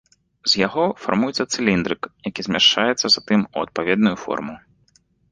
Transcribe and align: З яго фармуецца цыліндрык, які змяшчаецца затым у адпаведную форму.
З 0.51 0.59
яго 0.67 0.83
фармуецца 1.01 1.43
цыліндрык, 1.57 2.07
які 2.29 2.45
змяшчаецца 2.47 3.11
затым 3.17 3.41
у 3.55 3.65
адпаведную 3.65 4.15
форму. 4.23 4.55